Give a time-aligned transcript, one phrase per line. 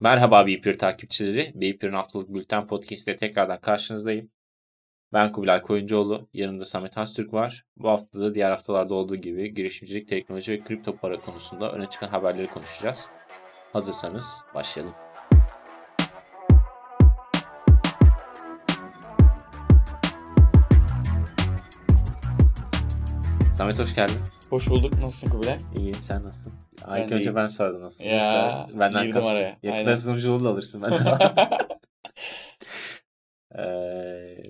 [0.00, 1.52] Merhaba Beypir takipçileri.
[1.54, 4.30] Beypir'in haftalık bülten podcast tekrardan karşınızdayım.
[5.12, 6.28] Ben Kubilay Koyuncuoğlu.
[6.32, 7.64] Yanımda Samet Hastürk var.
[7.76, 12.08] Bu hafta da diğer haftalarda olduğu gibi girişimcilik, teknoloji ve kripto para konusunda öne çıkan
[12.08, 13.08] haberleri konuşacağız.
[13.72, 14.94] Hazırsanız başlayalım.
[23.58, 24.16] Samet hoş geldin.
[24.50, 24.98] Hoş bulduk.
[24.98, 25.58] Nasılsın Kubilay?
[25.76, 26.52] İyiyim sen nasılsın?
[26.86, 27.34] De önce iyiyim.
[27.36, 28.04] ben sordum nasılsın.
[28.04, 29.58] Ya, Yoksa benden girdim araya.
[29.62, 31.18] Yakında sunuculuğu da alırsın benden.
[33.58, 34.42] Ee,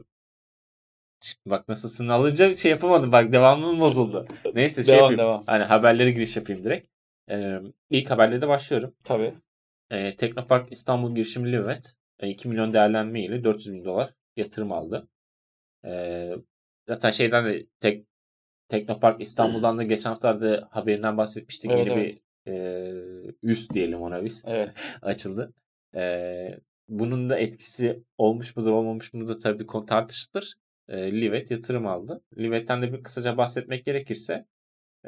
[1.20, 4.24] şimdi bak nasılsın alınca şey yapamadım bak devamım bozuldu.
[4.54, 5.18] Neyse şey Devam, yapayım.
[5.18, 5.42] devam.
[5.46, 6.88] Hani haberlere giriş yapayım direkt.
[7.30, 7.58] Ee,
[7.90, 8.94] ilk haberle de başlıyorum.
[9.04, 9.34] Tabii.
[9.90, 15.08] Ee, Teknopark İstanbul girişimi Livet e, 2 milyon değerlenme ile 400 bin dolar yatırım aldı.
[15.84, 16.32] Ee,
[16.88, 18.06] zaten şeyden de tek,
[18.68, 21.70] Teknopark İstanbul'dan da geçen haftalarda haberinden bahsetmiştik.
[21.70, 22.18] Evet, Yeni evet.
[22.46, 24.70] bir e, üst diyelim ona biz Evet.
[25.02, 25.52] açıldı.
[25.94, 26.58] Ee,
[26.88, 30.54] bunun da etkisi olmuş mudur olmamış mıdır tabii tartışılır.
[30.88, 32.22] Ee, Livet yatırım aldı.
[32.38, 34.46] Livet'ten de bir kısaca bahsetmek gerekirse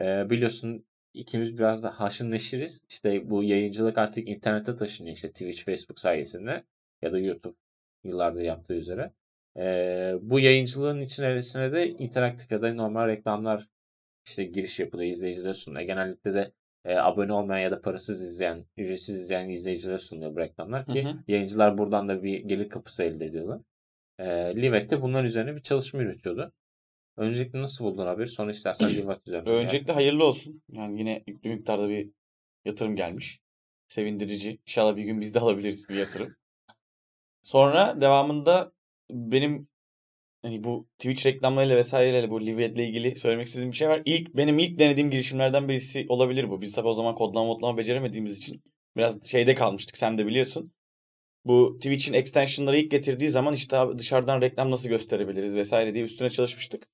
[0.01, 2.83] e, biliyorsun ikimiz biraz da haşın neşiriz.
[2.89, 6.65] İşte bu yayıncılık artık internete taşınıyor işte Twitch, Facebook sayesinde
[7.03, 7.57] ya da YouTube
[8.05, 9.13] yıllardır yaptığı üzere.
[9.57, 13.69] Ee, bu yayıncılığın içerisine de interaktif ya da normal reklamlar
[14.27, 15.87] işte giriş yapılıyor izleyicilere sunuluyor.
[15.87, 16.53] Genellikle de
[16.85, 21.09] e, abone olmayan ya da parasız izleyen, ücretsiz izleyen izleyicilere sunuluyor bu reklamlar ki Hı
[21.09, 21.17] hı.
[21.29, 23.61] yayıncılar buradan da bir gelir kapısı elde ediyorlar.
[24.19, 24.25] E,
[24.57, 26.53] Livet de bunlar üzerine bir çalışma yürütüyordu.
[27.17, 28.29] Öncelikle nasıl buldun haberi?
[28.29, 29.51] Sonra istersen Livet üzerine.
[29.51, 30.63] Öncelikle hayırlı olsun.
[30.69, 32.11] Yani yine yüklü miktarda bir
[32.65, 33.41] yatırım gelmiş.
[33.89, 34.59] Sevindirici.
[34.67, 36.37] İnşallah bir gün biz de alabiliriz bir yatırım.
[37.43, 38.73] Sonra devamında
[39.13, 39.69] benim
[40.43, 44.03] hani bu Twitch reklamlarıyla vesaireyle bu Livet'le ilgili söylemek istediğim bir şey var.
[44.05, 46.61] İlk benim ilk denediğim girişimlerden birisi olabilir bu.
[46.61, 48.63] Biz tabii o zaman kodlama modlama beceremediğimiz için
[48.97, 49.97] biraz şeyde kalmıştık.
[49.99, 50.73] Sen de biliyorsun.
[51.45, 56.89] Bu Twitch'in extensionları ilk getirdiği zaman işte dışarıdan reklam nasıl gösterebiliriz vesaire diye üstüne çalışmıştık.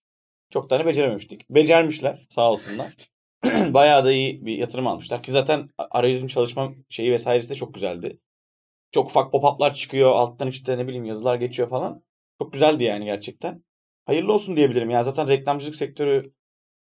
[0.50, 1.50] Çok tane becerememiştik.
[1.50, 2.94] Becermişler sağ olsunlar.
[3.74, 5.22] Bayağı da iyi bir yatırım almışlar.
[5.22, 8.18] Ki zaten arayüzün çalışma şeyi vesairesi de çok güzeldi.
[8.96, 10.12] Çok ufak pop-up'lar çıkıyor.
[10.12, 12.02] Alttan işte ne bileyim yazılar geçiyor falan.
[12.42, 13.64] Çok güzeldi yani gerçekten.
[14.06, 14.90] Hayırlı olsun diyebilirim.
[14.90, 16.32] Ya zaten reklamcılık sektörü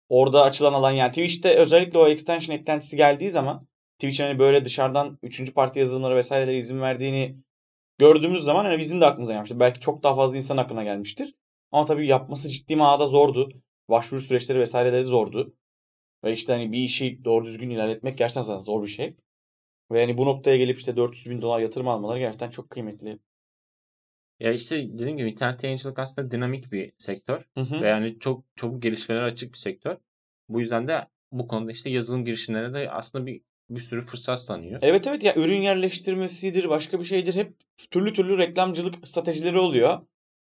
[0.08, 3.68] orada açılan alan yani Twitch'te özellikle o extension eklentisi geldiği zaman
[3.98, 7.36] Twitch'in hani böyle dışarıdan üçüncü parti yazılımlara vesairelere izin verdiğini
[7.98, 9.60] gördüğümüz zaman hani bizim de aklımıza gelmiştir.
[9.60, 11.34] Belki çok daha fazla insan aklına gelmiştir.
[11.70, 13.48] Ama tabii yapması ciddi manada zordu.
[13.88, 15.54] Başvuru süreçleri vesaireleri zordu.
[16.24, 19.16] Ve işte hani bir işi doğru düzgün ilerletmek gerçekten zor bir şey.
[19.92, 23.18] Ve hani bu noktaya gelip işte 400 bin dolar yatırım almaları gerçekten çok kıymetli.
[24.40, 27.44] Ya işte dediğim gibi internet yayıncılık aslında dinamik bir sektör.
[27.54, 27.82] Hı hı.
[27.82, 29.96] Ve yani çok çabuk gelişmelere açık bir sektör.
[30.48, 34.78] Bu yüzden de bu konuda işte yazılım girişimlerine de aslında bir bir sürü fırsat tanıyor.
[34.82, 37.54] Evet evet ya ürün yerleştirmesidir başka bir şeydir hep
[37.90, 39.98] türlü türlü reklamcılık stratejileri oluyor.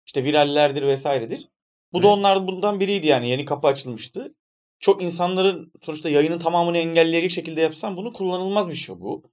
[0.06, 1.48] İşte virallerdir vesairedir.
[1.92, 2.18] Bu da Evet.
[2.18, 4.34] onlar bundan biriydi yani yeni kapı açılmıştı.
[4.78, 9.29] Çok insanların sonuçta yayının tamamını engelleyecek şekilde yapsan bunu kullanılmaz bir şey bu.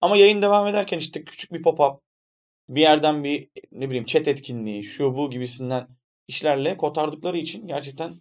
[0.00, 2.00] Ama yayın devam ederken işte küçük bir pop-up
[2.68, 5.88] bir yerden bir ne bileyim chat etkinliği şu bu gibisinden
[6.28, 8.14] işlerle kotardıkları için gerçekten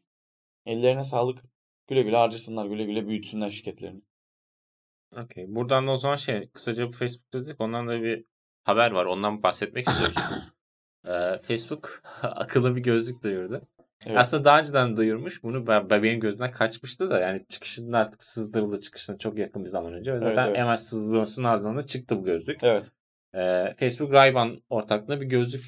[0.65, 1.43] ellerine sağlık.
[1.87, 4.01] Güle güle harcasınlar güle güle büyütsünler şirketlerini.
[5.11, 5.45] Okey.
[5.47, 7.61] Buradan da o zaman şey kısaca bu Facebook dedik.
[7.61, 8.25] Ondan da bir
[8.63, 9.05] haber var.
[9.05, 10.17] Ondan bahsetmek istiyoruz.
[11.07, 13.67] Ee, Facebook akıllı bir gözlük duyurdu.
[14.05, 14.17] Evet.
[14.17, 15.43] Aslında daha önceden duyurmuş.
[15.43, 19.69] Bunu ben, ben- benim gözümden kaçmıştı da yani çıkışında artık sızdırıldı çıkışına çok yakın bir
[19.69, 20.13] zaman önce.
[20.13, 20.57] Ve zaten Evet, evet.
[20.57, 22.63] hemen sızdırmasının ardından da çıktı bu gözlük.
[22.63, 22.83] Evet.
[23.35, 25.63] Ee, Facebook Ray-Ban ortaklığında bir gözlük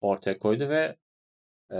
[0.00, 0.96] ortaya koydu ve
[1.72, 1.78] e,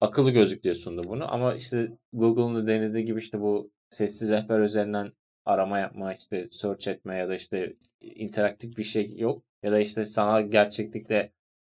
[0.00, 1.32] akıllı gözlük diye sundu bunu.
[1.32, 5.12] Ama işte Google'un da denediği gibi işte bu sessiz rehber üzerinden
[5.44, 9.42] arama yapma, işte search etme ya da işte interaktif bir şey yok.
[9.62, 11.32] Ya da işte sanal gerçeklikle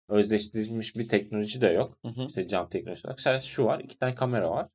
[0.09, 1.99] özdeşleştirilmiş bir teknoloji de yok.
[2.03, 2.27] Hı hı.
[2.27, 3.21] İşte cam teknolojisi olarak.
[3.21, 3.81] Sadece şu var.
[3.81, 4.69] iki tane kamera var.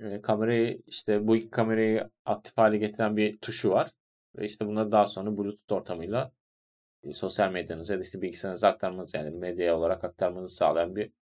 [0.00, 3.90] Ee, kamerayı işte bu iki kamerayı aktif hale getiren bir tuşu var.
[4.36, 6.32] Ve işte bunları daha sonra Bluetooth ortamıyla
[7.04, 11.12] e, sosyal medyanıza ya da işte bilgisayarınıza aktarmanız yani medya olarak aktarmanızı sağlayan bir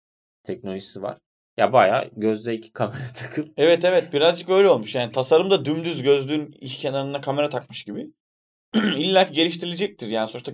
[0.45, 1.19] teknolojisi var.
[1.57, 4.95] Ya bayağı gözde iki kamera takıp Evet evet birazcık öyle olmuş.
[4.95, 8.11] Yani tasarımda dümdüz gözlüğün iki kenarına kamera takmış gibi.
[8.75, 10.09] İlla geliştirilecektir.
[10.09, 10.53] Yani sonuçta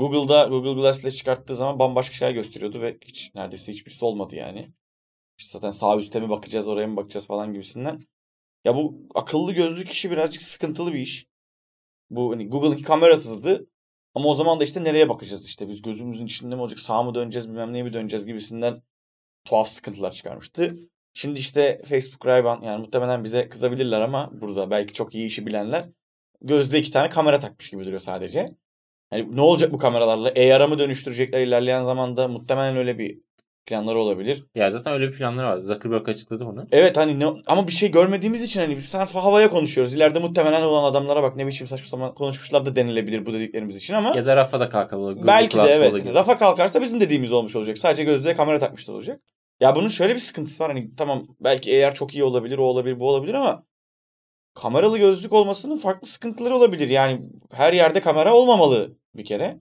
[0.00, 4.72] Google'da Google Glass ile çıkarttığı zaman bambaşka şeyler gösteriyordu ve hiç neredeyse hiçbirisi olmadı yani.
[5.38, 8.00] İşte zaten sağ üstte mi bakacağız oraya mı bakacağız falan gibisinden.
[8.64, 11.26] Ya bu akıllı gözlük işi birazcık sıkıntılı bir iş.
[12.10, 13.66] Bu hani Google'ınki kamerasızdı.
[14.14, 17.14] Ama o zaman da işte nereye bakacağız işte biz gözümüzün içinde mi olacak sağa mı
[17.14, 18.82] döneceğiz bilmem neye mi döneceğiz gibisinden
[19.44, 20.76] tuhaf sıkıntılar çıkarmıştı.
[21.12, 25.88] Şimdi işte Facebook Ray-Ban yani muhtemelen bize kızabilirler ama burada belki çok iyi işi bilenler
[26.42, 28.46] gözde iki tane kamera takmış gibi duruyor sadece.
[29.10, 30.28] Hani ne olacak bu kameralarla?
[30.28, 32.28] AR'a mı dönüştürecekler ilerleyen zamanda?
[32.28, 33.18] Muhtemelen öyle bir
[33.66, 34.44] planları olabilir.
[34.54, 35.58] Ya zaten öyle bir planları var.
[35.58, 36.66] Zuckerberg açıkladı bunu.
[36.72, 39.94] Evet hani ne, ama bir şey görmediğimiz için hani biz sen havaya konuşuyoruz.
[39.94, 43.94] İleride muhtemelen olan adamlara bak ne biçim saçma sapan konuşmuşlar da denilebilir bu dediklerimiz için
[43.94, 45.12] ama Ya da rafa da kalkalı.
[45.12, 45.96] Google belki de evet.
[45.96, 46.14] Gibi.
[46.14, 47.78] Rafa kalkarsa bizim dediğimiz olmuş olacak.
[47.78, 49.20] Sadece gözlüğe kamera takmışlar olacak.
[49.60, 50.72] Ya bunun şöyle bir sıkıntısı var.
[50.72, 53.64] Hani tamam belki eğer çok iyi olabilir, o olabilir, bu olabilir ama
[54.54, 56.88] kameralı gözlük olmasının farklı sıkıntıları olabilir.
[56.88, 59.60] Yani her yerde kamera olmamalı bir kere.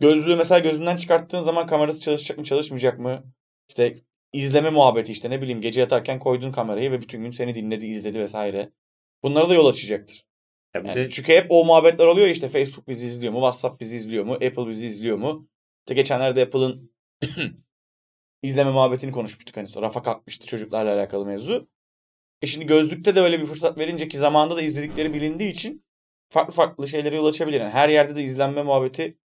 [0.00, 3.24] Gözlüğü mesela gözünden çıkarttığın zaman kamerası çalışacak mı, çalışmayacak mı?
[3.68, 3.94] İşte
[4.32, 8.20] izleme muhabbeti işte ne bileyim gece yatarken koydun kamerayı ve bütün gün seni dinledi, izledi
[8.20, 8.72] vesaire.
[9.22, 10.24] Bunlara da yol açacaktır.
[10.74, 14.24] Yani de çünkü hep o muhabbetler oluyor işte Facebook bizi izliyor mu, WhatsApp bizi izliyor
[14.24, 15.48] mu, Apple bizi izliyor mu?
[15.78, 16.92] İşte geçenlerde Apple'ın
[18.42, 21.68] izleme muhabbetini konuşmuştuk hani rafa kalkmıştı çocuklarla alakalı mevzu.
[22.42, 25.84] E şimdi gözlükte de öyle bir fırsat verince ki zamanında da izledikleri bilindiği için
[26.28, 27.60] farklı farklı şeylere yol açabilir.
[27.60, 29.18] Yani her yerde de izlenme muhabbeti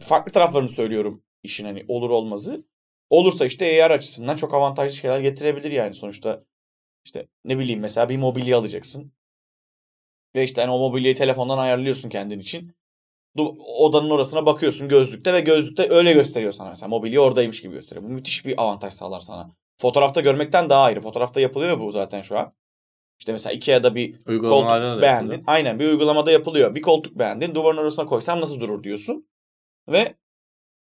[0.00, 2.64] farklı taraflarını söylüyorum işin hani olur olmazı.
[3.10, 6.44] Olursa işte AR açısından çok avantajlı şeyler getirebilir yani sonuçta
[7.04, 9.12] işte ne bileyim mesela bir mobilya alacaksın.
[10.34, 12.72] Ve işte hani o mobilyayı telefondan ayarlıyorsun kendin için.
[13.58, 16.88] Odanın orasına bakıyorsun gözlükte ve gözlükte öyle gösteriyor sana mesela.
[16.88, 18.08] Mobilya oradaymış gibi gösteriyor.
[18.08, 19.56] Bu müthiş bir avantaj sağlar sana.
[19.80, 21.00] Fotoğrafta görmekten daha ayrı.
[21.00, 22.52] Fotoğrafta yapılıyor bu zaten şu an.
[23.18, 24.12] İşte mesela Ikea'da bir
[24.50, 25.02] koltuk beğendin.
[25.02, 25.42] yapılıyor.
[25.46, 26.74] Aynen bir uygulamada yapılıyor.
[26.74, 27.54] Bir koltuk beğendin.
[27.54, 29.28] Duvarın arasına koysam nasıl durur diyorsun.
[29.88, 30.14] Ve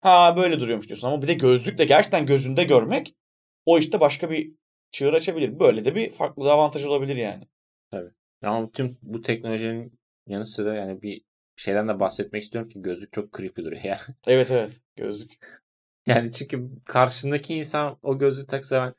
[0.01, 1.07] ha böyle duruyormuş diyorsun.
[1.07, 3.15] Ama bir de gözlükle gerçekten gözünde görmek
[3.65, 4.51] o işte başka bir
[4.91, 5.59] çığır açabilir.
[5.59, 7.43] Böyle de bir farklı avantaj olabilir yani.
[8.43, 11.21] Ama tüm bu teknolojinin yanı sıra yani bir
[11.55, 13.99] şeyden de bahsetmek istiyorum ki gözlük çok creepy duruyor ya.
[14.27, 14.81] Evet evet.
[14.95, 15.64] Gözlük.
[16.07, 18.93] Yani çünkü karşındaki insan o gözlüğü taksa ben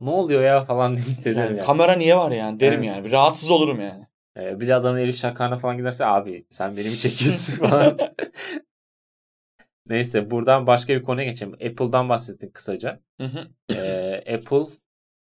[0.00, 1.66] ne oluyor ya falan diye hissederim Yani yani.
[1.66, 2.88] kamera niye var yani derim Evet.
[2.88, 3.04] yani.
[3.04, 4.06] Bir rahatsız olurum yani.
[4.36, 7.98] Ee, bir de adamın eli şakağına falan giderse abi sen beni mi çekiyorsun falan.
[9.86, 11.52] Neyse buradan başka bir konuya geçelim.
[11.52, 13.00] Apple'dan bahsettik kısaca.
[13.20, 13.48] Hı hı.
[13.74, 14.64] Ee, Apple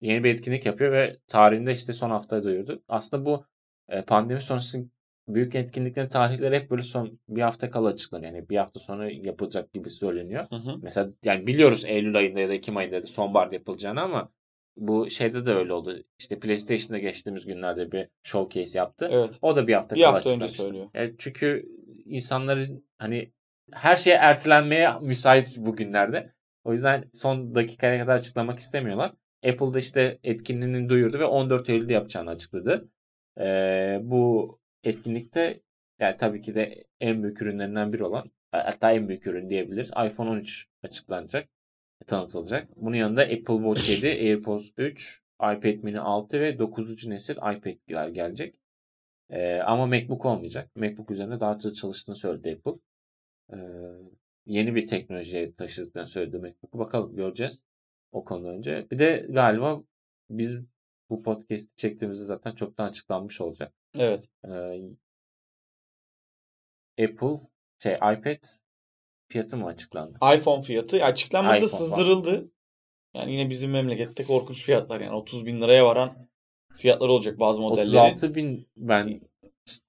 [0.01, 2.83] yeni bir etkinlik yapıyor ve tarihinde işte son haftaya duyurdu.
[2.87, 3.45] Aslında bu
[3.89, 4.85] e, pandemi sonrası
[5.27, 8.33] büyük etkinliklerin tarihleri hep böyle son bir hafta kala açıklanıyor.
[8.33, 10.45] Yani bir hafta sonra yapılacak gibi söyleniyor.
[10.49, 10.77] Hı hı.
[10.81, 14.31] Mesela yani biliyoruz Eylül ayında ya da Ekim ayında da sonbaharda yapılacağını ama
[14.77, 16.03] bu şeyde de öyle oldu.
[16.19, 19.09] İşte PlayStation'da geçtiğimiz günlerde bir showcase yaptı.
[19.11, 19.39] Evet.
[19.41, 20.89] O da bir hafta Bir kala hafta önce söylüyor.
[20.93, 21.65] Yani çünkü
[22.05, 23.31] insanların hani
[23.71, 26.33] her şeye ertelenmeye müsait bugünlerde.
[26.63, 29.13] O yüzden son dakikaya kadar açıklamak istemiyorlar.
[29.45, 32.89] Apple'da işte etkinliğini duyurdu ve 14 Eylül'de yapacağını açıkladı.
[33.39, 35.61] Ee, bu etkinlikte
[35.99, 39.89] yani tabii ki de en büyük ürünlerinden biri olan hatta en büyük ürün diyebiliriz.
[39.89, 41.49] iPhone 13 açıklanacak,
[42.07, 42.67] tanıtılacak.
[42.75, 47.07] Bunun yanında Apple Watch 7, AirPods 3, iPad mini 6 ve 9.
[47.07, 48.55] nesil iPad'ler gelecek.
[49.29, 50.75] Ee, ama MacBook olmayacak.
[50.75, 52.79] MacBook üzerinde daha hızlı çalıştığını söyledi Apple.
[53.53, 53.57] Ee,
[54.45, 56.79] yeni bir teknolojiye taşıdıklarını söyledi MacBook'u.
[56.79, 57.59] Bakalım göreceğiz
[58.11, 58.87] o konuda önce.
[58.91, 59.83] Bir de galiba
[60.29, 60.61] biz
[61.09, 63.73] bu podcast çektiğimizde zaten çoktan açıklanmış olacak.
[63.97, 64.25] Evet.
[64.47, 64.81] Ee,
[67.03, 67.39] Apple
[67.83, 68.43] şey iPad
[69.29, 70.17] fiyatı mı açıklandı?
[70.35, 72.51] iPhone fiyatı açıklanmadı iPhone sızdırıldı.
[73.15, 76.27] Yani yine bizim memlekette korkunç fiyatlar yani 30 bin liraya varan
[76.75, 77.87] fiyatlar olacak bazı modellerin.
[78.13, 79.21] 36 bin ben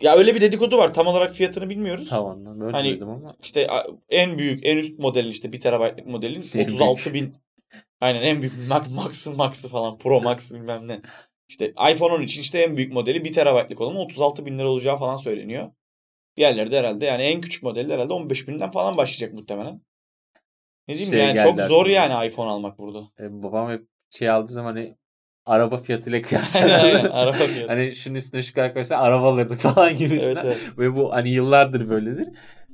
[0.03, 2.11] Ya öyle bir dedikodu var tam olarak fiyatını bilmiyoruz.
[2.11, 3.67] tavandan böyle Hani- duydum ama İşte
[4.09, 7.35] en büyük en üst modelin işte 1 terabaytlık modelin En 36 bin.
[8.01, 11.01] Aynen en büyük Max, Max'ı Max'ı falan Pro Max bilmem ne.
[11.49, 15.17] İşte iPhone 13 işte en büyük modeli 1 terabaytlık olanın 36 bin lira olacağı falan
[15.17, 15.71] söyleniyor.
[16.37, 19.81] Diğerleri de herhalde yani en küçük modeli de herhalde 15 binden falan başlayacak muhtemelen.
[20.89, 21.89] Ne diyeyim Şey yani çok zor aklıma.
[21.97, 22.99] yani iPhone almak burada.
[23.21, 24.97] e, babam hep şey aldığı zaman hani
[25.47, 26.63] araba fiyatıyla kıyaslar.
[26.85, 27.73] aynen araba fiyatı.
[27.73, 30.45] hani şunun üstüne şu kadar koysa araba alırdık falan gibisinden.
[30.45, 30.79] evet, evet.
[30.79, 32.29] Ve bu hani yıllardır böyledir.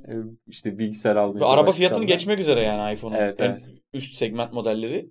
[0.07, 0.11] Ee,
[0.47, 1.47] İşte bilgisayar almıyor.
[1.49, 3.69] Araba fiyatını geçmek üzere yani iPhone'un Evet, en evet.
[3.93, 5.09] üst segment modelleri.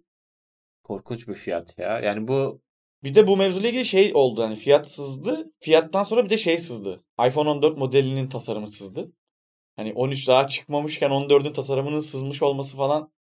[0.82, 2.00] Korkunç bir fiyat ya.
[2.00, 2.60] Yani bu
[3.02, 5.52] Bir de bu mevzuyla ilgili şey oldu hani fiyat sızdı.
[5.60, 7.04] Fiyattan sonra bir de şey sızdı.
[7.26, 9.12] iPhone 14 modelinin tasarımı sızdı.
[9.76, 13.12] Hani 13 daha çıkmamışken 14'ün tasarımının sızmış olması falan.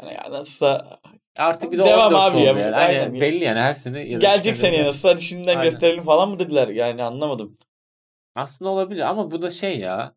[0.00, 0.98] Hani ya nasılsa
[1.36, 2.52] artık bir de Devam 14 abi oldu ya.
[2.52, 2.62] yani.
[2.62, 3.20] Hani Aynen.
[3.20, 4.00] belli yani her sene.
[4.08, 5.62] ya da gelecek seneye nasıl hadi şimdiden Aynen.
[5.62, 6.68] gösterelim falan mı dediler.
[6.68, 7.58] Yani anlamadım.
[8.34, 10.14] Aslında olabilir ama bu da şey ya.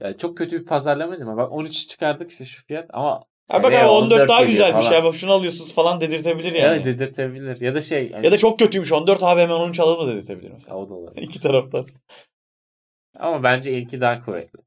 [0.00, 1.36] Yani çok kötü bir pazarlama değil mi?
[1.36, 5.04] Bak 13 çıkardık işte şu fiyat ama Ha bak abi 14 daha geliyor güzelmiş falan.
[5.04, 5.12] ya.
[5.12, 6.76] Şunu alıyorsunuz falan dedirtebilir yani.
[6.76, 7.60] Evet dedirtebilir.
[7.60, 8.10] Ya da şey.
[8.10, 10.76] yani- Ya da çok kötüymüş 14 abi hemen 13 alalım da dedirtebilir mesela.
[10.76, 11.22] o da olabilir.
[11.22, 11.86] İki taraftan.
[13.18, 14.58] Ama bence ilki daha kuvvetli.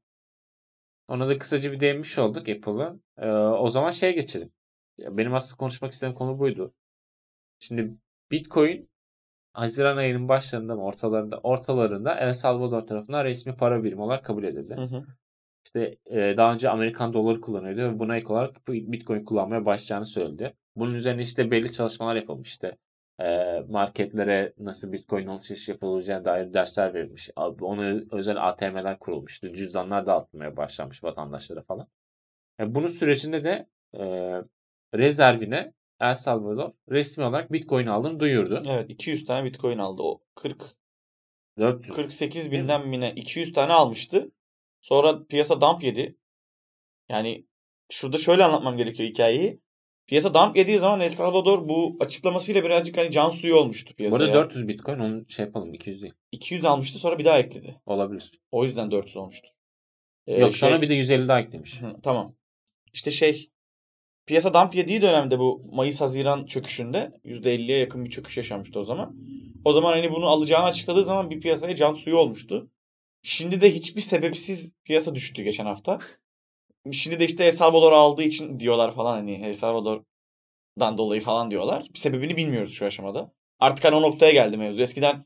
[1.08, 2.94] Ona da kısaca bir değinmiş olduk Apple'a.
[3.18, 4.50] Ee, o zaman şeye geçelim.
[4.98, 6.72] Ya benim aslında konuşmak istediğim konu buydu.
[7.58, 7.90] Şimdi
[8.30, 8.88] Bitcoin
[9.52, 14.74] Haziran ayının başlarında mı ortalarında ortalarında El Salvador tarafından resmi para birimi olarak kabul edildi.
[14.74, 15.04] Hı hı.
[15.64, 20.54] İşte e, daha önce Amerikan doları kullanıyordu ve buna ek olarak Bitcoin kullanmaya başlayacağını söyledi.
[20.76, 22.76] Bunun üzerine işte belli çalışmalar yapılmış işte
[23.20, 27.30] e, marketlere nasıl Bitcoin alışveriş yapılacağına dair dersler verilmiş.
[27.36, 29.54] Ona özel ATM'ler kurulmuştu.
[29.54, 31.88] Cüzdanlar dağıtılmaya başlanmış vatandaşlara falan.
[32.58, 34.02] Yani bunun sürecinde de e,
[34.94, 38.62] rezervine El Salvador resmi olarak Bitcoin aldığını duyurdu.
[38.68, 40.02] Evet 200 tane Bitcoin aldı.
[40.02, 40.62] O 40
[41.58, 41.96] 400.
[41.96, 44.30] 48 binden mi ne 200 tane almıştı.
[44.82, 46.16] Sonra piyasa dump yedi.
[47.08, 47.46] Yani
[47.90, 49.60] şurada şöyle anlatmam gerekiyor hikayeyi.
[50.06, 54.18] Piyasa dump yediği zaman El Salvador bu açıklamasıyla birazcık hani can suyu olmuştu piyasaya.
[54.18, 56.14] Burada 400 Bitcoin onu şey yapalım 200 değil.
[56.32, 57.80] 200 almıştı sonra bir daha ekledi.
[57.86, 58.32] Olabilir.
[58.50, 59.50] O yüzden 400 olmuştur.
[60.26, 60.82] Ee, Yok sonra şey...
[60.82, 61.82] bir de 150 daha eklemiş.
[61.82, 62.36] Hı, tamam.
[62.92, 63.50] İşte şey
[64.26, 69.16] piyasa dump yediği dönemde bu Mayıs-Haziran çöküşünde %50'ye yakın bir çöküş yaşanmıştı o zaman.
[69.64, 72.70] O zaman hani bunu alacağını açıkladığı zaman bir piyasaya can suyu olmuştu.
[73.22, 75.98] Şimdi de hiçbir sebepsiz piyasa düştü geçen hafta.
[76.92, 81.86] Şimdi de işte El Salvador aldığı için diyorlar falan hani El Salvador'dan dolayı falan diyorlar.
[81.94, 83.32] Bir sebebini bilmiyoruz şu aşamada.
[83.60, 84.82] Artık hani o noktaya geldi mevzu.
[84.82, 85.24] Eskiden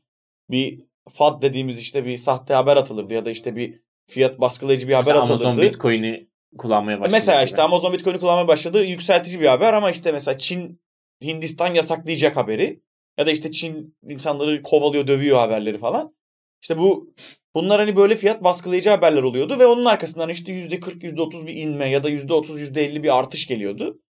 [0.51, 4.93] bir FAD dediğimiz işte bir sahte haber atılırdı ya da işte bir fiyat baskılayıcı bir
[4.93, 5.47] haber mesela atılırdı.
[5.47, 6.27] Amazon Bitcoin'i
[6.57, 7.11] kullanmaya başladı.
[7.11, 8.85] Mesela işte Amazon Bitcoin'i kullanmaya başladı.
[8.85, 10.81] Yükseltici bir haber ama işte mesela Çin
[11.23, 12.81] Hindistan yasaklayacak haberi.
[13.17, 16.16] Ya da işte Çin insanları kovalıyor, dövüyor haberleri falan.
[16.61, 17.13] İşte bu
[17.55, 21.89] bunlar hani böyle fiyat baskılayıcı haberler oluyordu ve onun arkasından işte %40, %30 bir inme
[21.89, 24.01] ya da %30, %50 bir artış geliyordu.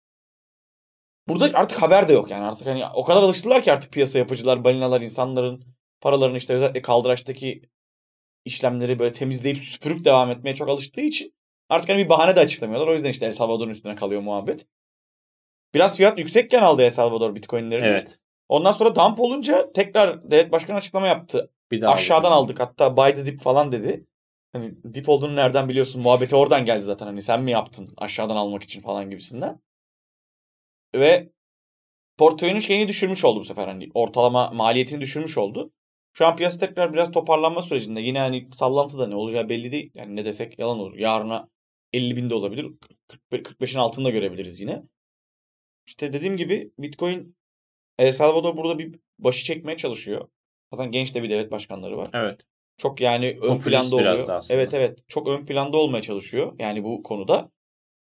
[1.27, 4.63] Burada artık haber de yok yani artık hani o kadar alıştılar ki artık piyasa yapıcılar,
[4.63, 5.65] balinalar insanların
[6.01, 7.61] paralarını işte özellikle kaldıraçtaki
[8.45, 11.33] işlemleri böyle temizleyip süpürüp devam etmeye çok alıştığı için
[11.69, 12.87] artık hani bir bahane de açıklamıyorlar.
[12.87, 14.65] O yüzden işte El Salvador'un üstüne kalıyor muhabbet.
[15.73, 17.87] Biraz fiyat yüksekken aldı El Salvador Bitcoin'lerini.
[17.87, 18.19] Evet.
[18.49, 21.51] Ondan sonra dump olunca tekrar devlet başkanı açıklama yaptı.
[21.71, 22.59] Bir daha Aşağıdan aldık.
[22.59, 22.59] aldık.
[22.59, 24.05] Hatta buy the dip falan dedi.
[24.53, 26.01] Hani dip olduğunu nereden biliyorsun?
[26.01, 27.05] Muhabbeti oradan geldi zaten.
[27.05, 29.59] Hani sen mi yaptın aşağıdan almak için falan gibisinden.
[30.95, 31.29] Ve
[32.17, 33.67] portföyünün şeyini düşürmüş oldu bu sefer.
[33.67, 35.71] Hani ortalama maliyetini düşürmüş oldu.
[36.13, 38.01] Şu an piyasa tekrar biraz toparlanma sürecinde.
[38.01, 39.91] Yine hani sallantıda ne olacağı belli değil.
[39.93, 40.97] Yani ne desek yalan olur.
[40.97, 41.49] Yarına
[41.93, 42.71] 50 bin de olabilir.
[43.31, 44.83] 45'in altında görebiliriz yine.
[45.85, 47.35] İşte dediğim gibi Bitcoin
[47.99, 50.27] El Salvador burada bir başı çekmeye çalışıyor.
[50.73, 52.09] Zaten genç de bir devlet başkanları var.
[52.13, 52.39] Evet.
[52.77, 54.43] Çok yani ön Popülist planda oluyor.
[54.49, 54.99] Evet evet.
[55.07, 57.51] Çok ön planda olmaya çalışıyor yani bu konuda.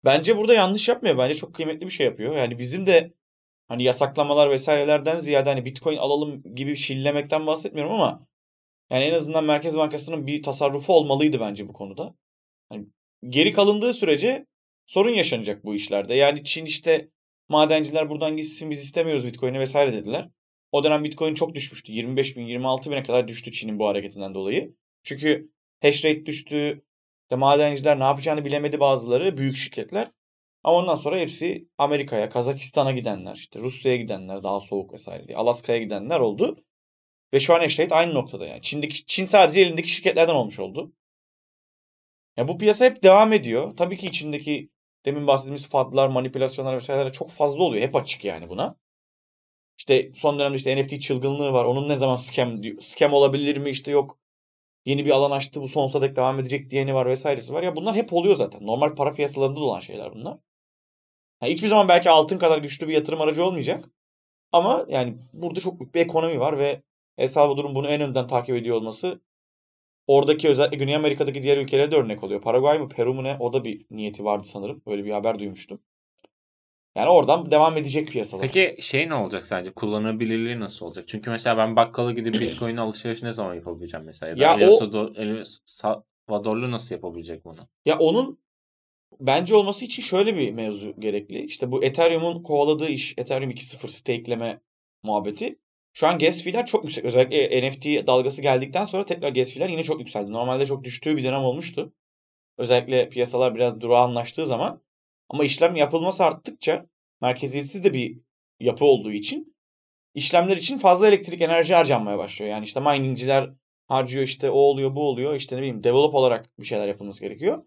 [0.06, 1.18] Bence burada yanlış yapmıyor.
[1.18, 2.36] Bence çok kıymetli bir şey yapıyor.
[2.36, 3.14] Yani bizim de
[3.68, 8.28] hani yasaklamalar vesairelerden ziyade hani Bitcoin alalım gibi şillemekten bahsetmiyorum ama
[8.90, 12.16] yani en azından Merkez Bankası'nın bir tasarrufu olmalıydı bence bu konuda.
[12.70, 12.88] Hani
[13.30, 14.46] geri kalındığı sürece
[14.86, 16.14] sorun yaşanacak bu işlerde.
[16.14, 17.10] Yani Çin işte
[17.50, 20.30] Madenciler buradan gitsin biz istemiyoruz Bitcoin'i vesaire dediler.
[20.78, 21.92] O dönem Bitcoin çok düşmüştü.
[21.92, 24.76] 25 bin 26 bine kadar düştü Çin'in bu hareketinden dolayı.
[25.04, 26.84] Çünkü hash rate düştü.
[27.24, 30.12] İşte madenciler ne yapacağını bilemedi bazıları büyük şirketler.
[30.64, 35.38] Ama ondan sonra hepsi Amerika'ya, Kazakistan'a gidenler, işte Rusya'ya gidenler daha soğuk vesaire diye.
[35.38, 36.64] Alaska'ya gidenler oldu.
[37.34, 38.62] Ve şu an hash rate aynı noktada yani.
[38.62, 40.94] Çin'deki, Çin sadece elindeki şirketlerden olmuş oldu.
[42.38, 43.76] Ya bu piyasa hep devam ediyor.
[43.78, 44.70] Tabii ki içindeki
[45.06, 47.84] demin bahsettiğimiz fadlar, manipülasyonlar vesaireler çok fazla oluyor.
[47.84, 48.78] Hep açık yani buna.
[49.78, 51.66] İşte son dönemde işte NFT çılgınlığı var.
[51.66, 52.82] Onun ne zaman scam diyor.
[52.82, 53.70] Scam olabilir mi?
[53.70, 54.20] İşte yok
[54.86, 57.64] yeni bir alan açtı bu sonsuza dek devam edecek diyeni var vesairesi var.
[57.64, 58.68] Ya bunlar hep oluyor zaten.
[58.68, 60.38] Normal para piyasalarında olan şeyler bunlar.
[61.42, 63.90] Yani hiçbir zaman belki altın kadar güçlü bir yatırım aracı olmayacak.
[64.52, 66.84] Ama yani burada çok büyük bir ekonomi var ve
[67.18, 69.22] El Salvador'un bunu en önden takip ediyor olması
[70.08, 72.42] Oradaki özellikle Güney Amerika'daki diğer ülkelere de örnek oluyor.
[72.42, 74.82] Paraguay mı Peru mu ne o da bir niyeti vardı sanırım.
[74.86, 75.80] Öyle bir haber duymuştum.
[76.98, 78.48] Yani oradan devam edecek piyasalar.
[78.48, 79.72] Peki şey ne olacak sence?
[79.72, 81.06] Kullanılabilirliği nasıl olacak?
[81.08, 84.36] Çünkü mesela ben bakkala gidip Bitcoin alışveriş ne zaman yapabileceğim mesela?
[84.38, 85.14] Ya, ya o...
[85.16, 87.58] El Salvadorlu nasıl yapabilecek bunu?
[87.86, 88.40] Ya onun
[89.20, 91.46] bence olması için şöyle bir mevzu gerekli.
[91.46, 94.62] İşte bu Ethereum'un kovaladığı iş Ethereum 2.0 stakeleme
[95.04, 95.60] muhabbeti.
[95.94, 97.06] Şu an gas fee'ler çok yüksek.
[97.06, 100.32] Özellikle NFT dalgası geldikten sonra tekrar gas fee'ler yine çok yükseldi.
[100.32, 101.94] Normalde çok düştüğü bir dönem olmuştu.
[102.58, 104.82] Özellikle piyasalar biraz durağanlaştığı zaman.
[105.30, 106.86] Ama işlem yapılması arttıkça
[107.22, 108.20] merkeziyetsiz de bir
[108.60, 109.56] yapı olduğu için
[110.14, 112.52] işlemler için fazla elektrik enerji harcanmaya başlıyor.
[112.52, 113.50] Yani işte miningciler
[113.88, 117.64] harcıyor işte o oluyor bu oluyor işte ne bileyim develop olarak bir şeyler yapılması gerekiyor.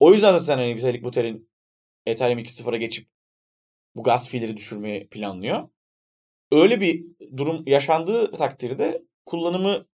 [0.00, 1.50] O yüzden zaten hani Vitalik Buterin
[2.06, 3.08] Ethereum 2.0'a geçip
[3.94, 5.68] bu gaz fee'leri düşürmeyi planlıyor
[6.52, 9.86] öyle bir durum yaşandığı takdirde kullanımı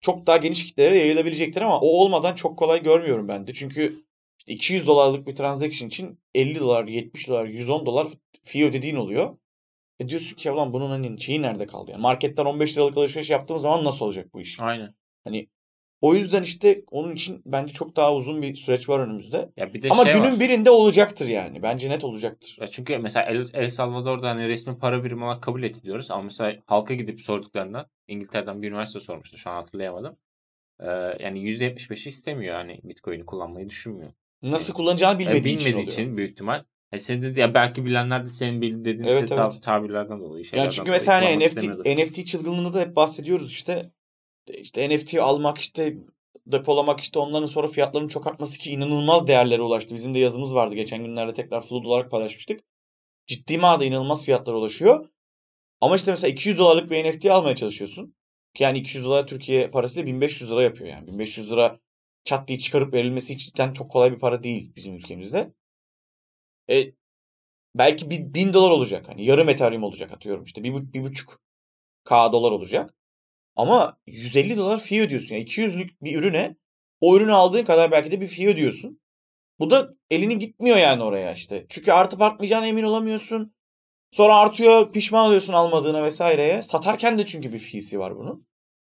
[0.00, 3.54] çok daha geniş kitlere yayılabilecektir ama o olmadan çok kolay görmüyorum ben de.
[3.54, 4.05] Çünkü
[4.46, 8.08] işte 200 dolarlık bir transaction için 50 dolar, 70 dolar, 110 dolar
[8.42, 9.36] fee ödediğin oluyor.
[10.00, 11.90] E diyorsun ki ulan bunun hani şeyi nerede kaldı?
[11.90, 14.60] Yani marketten 15 liralık alışveriş yaptığım zaman nasıl olacak bu iş?
[14.60, 14.94] Aynen.
[15.24, 15.48] Hani
[16.00, 19.52] O yüzden işte onun için bence çok daha uzun bir süreç var önümüzde.
[19.56, 20.40] Ya bir de Ama şey günün var.
[20.40, 21.62] birinde olacaktır yani.
[21.62, 22.58] Bence net olacaktır.
[22.60, 26.56] Ya çünkü mesela El, El Salvador'da hani resmi para birimi olarak kabul ediliyoruz ama mesela
[26.66, 30.16] halka gidip sorduklarında İngiltere'den bir üniversite sormuştu şu an hatırlayamadım.
[30.80, 30.86] Ee,
[31.20, 34.12] yani %75'i istemiyor yani Bitcoin'i kullanmayı düşünmüyor.
[34.50, 35.92] Nasıl kullanacağını Yani bilmediği, için bilmediği oluyor.
[35.92, 36.64] için büyük ihtimal.
[36.92, 39.62] E senin dedi ya belki bilenler de senin bil- dediğin Evet, işte tab- evet.
[39.62, 40.44] tabirlerden dolayı.
[40.52, 41.62] Yani çünkü mesela hani NFT.
[41.86, 43.90] NFT çılgınlığında da hep bahsediyoruz işte.
[44.48, 45.96] İşte NFT almak işte
[46.46, 49.94] depolamak işte onların sonra fiyatlarının çok artması ki inanılmaz değerlere ulaştı.
[49.94, 52.60] Bizim de yazımız vardı geçen günlerde tekrar flood olarak paylaşmıştık.
[53.26, 55.08] Ciddi manada inanılmaz fiyatlara ulaşıyor.
[55.80, 58.14] Ama işte mesela 200 dolarlık bir NFT almaya çalışıyorsun.
[58.58, 61.06] Yani 200 dolar Türkiye parasıyla 1500 lira yapıyor yani.
[61.06, 61.78] 1500 lira
[62.26, 65.52] çat diye çıkarıp verilmesi içten çok kolay bir para değil bizim ülkemizde.
[66.70, 66.92] E,
[67.74, 69.08] belki bir, 1000 dolar olacak.
[69.08, 70.62] Hani yarım Ethereum olacak atıyorum işte.
[70.62, 71.42] Bir, bir buçuk
[72.04, 72.94] K dolar olacak.
[73.56, 75.34] Ama 150 dolar fee ödüyorsun.
[75.34, 76.56] Yani 200'lük bir ürüne
[77.00, 79.00] o ürünü aldığın kadar belki de bir fee ödüyorsun.
[79.58, 81.66] Bu da elini gitmiyor yani oraya işte.
[81.68, 83.54] Çünkü artıp artmayacağına emin olamıyorsun.
[84.10, 86.62] Sonra artıyor pişman oluyorsun almadığına vesaireye.
[86.62, 88.46] Satarken de çünkü bir fee'si var bunun.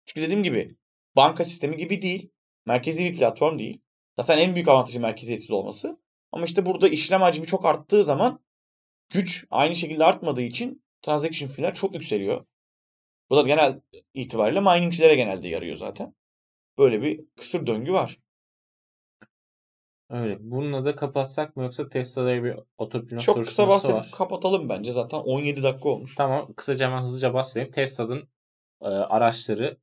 [0.06, 0.76] Çünkü dediğim gibi
[1.16, 2.30] banka sistemi gibi değil.
[2.66, 3.80] Merkezi bir platform değil.
[4.16, 6.00] Zaten en büyük avantajı merkeziyetsiz olması.
[6.32, 8.40] Ama işte burada işlem hacmi çok arttığı zaman
[9.10, 12.44] güç aynı şekilde artmadığı için transaction fee'ler çok yükseliyor.
[13.30, 13.80] Bu da genel
[14.14, 16.14] itibariyle miningçilere genelde yarıyor zaten.
[16.78, 18.18] Böyle bir kısır döngü var.
[20.10, 20.36] Öyle.
[20.40, 24.10] Bununla da kapatsak mı yoksa Tesla'da bir otopilot Çok kısa bahsedip var.
[24.14, 24.92] kapatalım bence.
[24.92, 26.14] Zaten 17 dakika olmuş.
[26.14, 26.52] Tamam.
[26.52, 27.70] Kısaca hemen hızlıca bahsedeyim.
[27.72, 28.28] Tesla'nın
[28.82, 29.76] e, araçları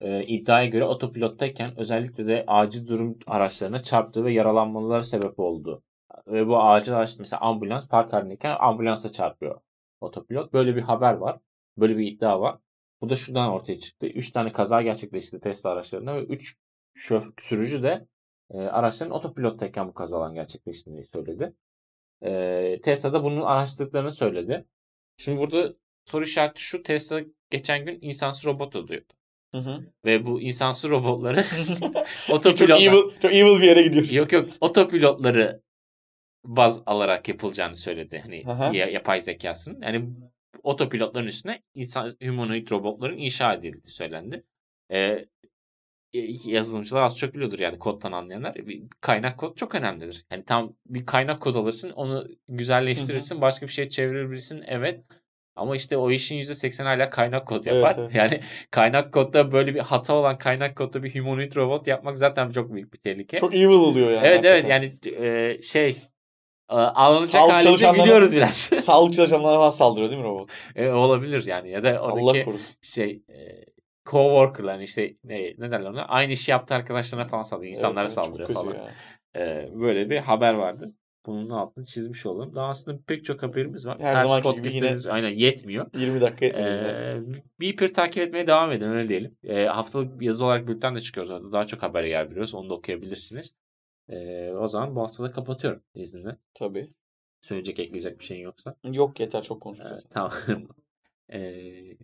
[0.00, 5.82] e, iddiaya göre otopilottayken özellikle de acil durum araçlarına çarptığı ve yaralanmalara sebep oldu.
[6.26, 9.60] Ve bu acil araç mesela ambulans park halindeyken ambulansa çarpıyor
[10.00, 10.52] otopilot.
[10.52, 11.40] Böyle bir haber var.
[11.78, 12.58] Böyle bir iddia var.
[13.00, 14.06] Bu da şuradan ortaya çıktı.
[14.06, 16.56] 3 tane kaza gerçekleşti Tesla araçlarında ve 3
[17.38, 18.06] sürücü de
[18.50, 21.54] e, araçların otopilottayken bu kazaların gerçekleştiğini söyledi.
[22.22, 24.66] E, Tesla da bunun araştırdıklarını söyledi.
[25.16, 26.82] Şimdi burada soru işareti şu.
[26.82, 29.14] Tesla geçen gün insansız robot alıyordu.
[29.54, 29.80] Hı hı.
[30.04, 31.44] Ve bu insansız robotları
[32.26, 32.82] çok otopilotlar...
[32.82, 34.12] evil, çok evil bir yere gidiyoruz.
[34.12, 35.62] Yok yok otopilotları
[36.44, 38.18] baz alarak yapılacağını söyledi.
[38.22, 38.70] Hani Aha.
[38.74, 39.82] ya- yapay zekasının.
[39.82, 40.10] Yani
[40.62, 44.44] otopilotların üstüne insan humanoid robotların inşa edildiği söylendi.
[44.92, 45.24] Ee,
[46.44, 48.54] yazılımcılar az çok biliyordur yani koddan anlayanlar.
[48.54, 50.24] Bir kaynak kod çok önemlidir.
[50.30, 54.64] Yani tam bir kaynak kod alırsın, onu güzelleştirirsin, başka bir şey çevirebilirsin.
[54.66, 55.04] Evet.
[55.60, 57.96] Ama işte o işin %80 hala kaynak kod Evet, yapar.
[57.98, 58.14] evet.
[58.14, 62.72] Yani kaynak kodda böyle bir hata olan kaynak kodda bir humanoid robot yapmak zaten çok
[62.72, 63.36] büyük bir tehlike.
[63.36, 64.26] Çok evil oluyor yani.
[64.26, 64.82] evet evet hakikaten.
[65.14, 65.88] yani e, şey
[66.70, 68.54] e, ağlanacak Sağlık çalışanlarına- biliyoruz biraz.
[68.84, 70.50] Sağlık çalışanlarına falan saldırıyor değil mi robot?
[70.76, 72.46] E, olabilir yani ya da oradaki
[72.82, 73.64] şey e,
[74.06, 77.70] co-worker'lar işte ne, ne derler ona aynı işi yaptığı arkadaşlarına falan saldırıyor.
[77.70, 78.76] insanlara Evet, evet, saldırıyor falan.
[79.36, 80.92] E, böyle bir haber vardı.
[81.26, 82.54] Bunun altını çizmiş olalım.
[82.54, 83.98] Daha aslında pek çok haberimiz var.
[84.00, 85.86] Her zamanki gibi podcast'imiz aynen yetmiyor.
[85.94, 86.88] 20 dakika bize.
[86.88, 87.20] Ee,
[87.60, 89.36] Beeper takip etmeye devam edin öyle diyelim.
[89.44, 91.52] Ee, haftalık yazı olarak bülten de çıkıyoruz orada.
[91.52, 92.54] Daha çok habere yer veriyoruz.
[92.54, 93.54] Onu da okuyabilirsiniz.
[94.08, 96.36] Ee, o zaman bu hafta da kapatıyorum izninle.
[96.54, 96.90] Tabii.
[97.40, 98.74] Söyleyecek ekleyecek bir şeyin yoksa.
[98.92, 100.10] Yok yeter çok Ee, konuştuk.
[100.10, 100.32] tamam.
[101.32, 101.96] Ee,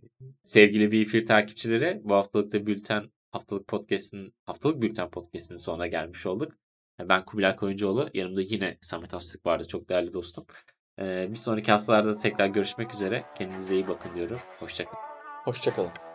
[0.43, 6.51] sevgili Beeper takipçileri bu haftalıkta bülten haftalık podcast'in haftalık bülten podcast'in sonuna gelmiş olduk.
[6.99, 8.09] Ben Kubilay Koyuncuoğlu.
[8.13, 9.67] Yanımda yine Samet Astık vardı.
[9.67, 10.45] Çok değerli dostum.
[10.99, 13.25] Ee, bir sonraki haftalarda tekrar görüşmek üzere.
[13.37, 14.39] Kendinize iyi bakın diyorum.
[14.59, 15.03] Hoşçakalın.
[15.45, 16.06] Hoşçakalın.